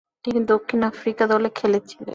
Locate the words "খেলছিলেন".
1.55-2.09